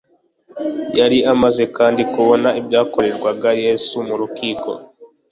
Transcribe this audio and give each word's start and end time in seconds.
yari 0.99 1.17
amaze 1.33 1.63
kandi 1.77 2.01
kubona 2.13 2.49
ibyakorerwaga 2.59 3.49
yesu 3.63 3.95
mu 4.07 4.15
rukiko 4.21 4.69